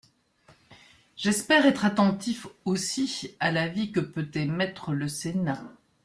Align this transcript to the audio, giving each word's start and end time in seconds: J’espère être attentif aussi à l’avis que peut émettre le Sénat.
J’espère 1.15 1.67
être 1.67 1.85
attentif 1.85 2.47
aussi 2.65 3.37
à 3.39 3.51
l’avis 3.51 3.91
que 3.91 3.99
peut 3.99 4.31
émettre 4.33 4.93
le 4.93 5.07
Sénat. 5.07 5.61